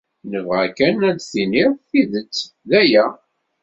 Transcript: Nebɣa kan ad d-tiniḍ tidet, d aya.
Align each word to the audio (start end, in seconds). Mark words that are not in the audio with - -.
Nebɣa 0.31 0.65
kan 0.77 0.97
ad 1.09 1.15
d-tiniḍ 1.17 1.71
tidet, 1.89 2.35
d 2.69 2.71
aya. 2.81 3.05